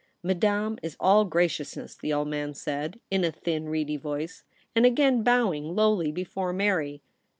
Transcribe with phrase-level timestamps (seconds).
[0.23, 4.43] 'Madame is all graciousness,' the old man said, in a thin, reedy voice,
[4.75, 7.03] and again bowing lowly before Mary.